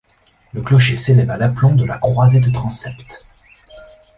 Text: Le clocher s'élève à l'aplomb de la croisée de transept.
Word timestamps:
Le 0.55 0.63
clocher 0.63 0.97
s'élève 0.97 1.29
à 1.29 1.37
l'aplomb 1.37 1.75
de 1.75 1.85
la 1.85 1.99
croisée 1.99 2.39
de 2.39 2.49
transept. 2.49 3.23